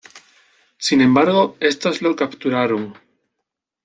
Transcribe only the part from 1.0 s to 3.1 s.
embargo, estos lo capturaron.